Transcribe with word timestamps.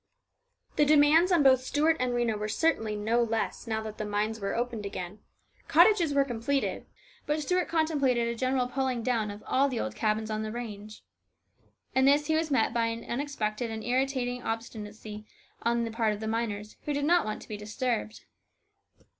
The 0.77 0.85
demands 0.85 1.31
on 1.31 1.43
both 1.43 1.61
Stuart 1.63 1.95
and 1.99 2.11
Rhena 2.11 2.35
were 2.35 2.47
certainly 2.47 2.95
no 2.95 3.21
less 3.21 3.67
now 3.67 3.83
that 3.83 3.99
the 3.99 4.03
mines 4.03 4.39
were 4.39 4.55
opened 4.55 4.83
again. 4.83 5.19
The 5.59 5.71
cottages 5.71 6.11
were 6.11 6.25
completed, 6.25 6.87
but 7.27 7.39
Stuart 7.43 7.67
contemplated 7.67 8.27
a 8.27 8.33
general 8.33 8.65
pulling 8.67 9.03
down 9.03 9.29
of 9.29 9.43
all 9.45 9.69
the 9.69 9.79
old 9.79 9.95
286 9.95 9.99
HIS 9.99 10.25
BROTHER'S 10.25 10.41
KEEPER. 10.41 10.53
cabins 10.57 11.01
on 11.05 11.93
the 11.93 11.93
range. 11.93 11.93
In 11.93 12.05
this 12.05 12.25
he 12.25 12.35
was 12.35 12.49
met 12.49 12.73
by 12.73 12.87
an 12.87 13.05
unexpected 13.05 13.69
and 13.69 13.83
irritating 13.83 14.41
obstinacy 14.41 15.23
on 15.61 15.83
the 15.83 15.91
part 15.91 16.13
of 16.13 16.19
the 16.19 16.27
miners, 16.27 16.77
who 16.85 16.93
did 16.93 17.05
not 17.05 17.23
want 17.23 17.43
to 17.43 17.47
be 17.47 17.55
disturbed. 17.57 18.21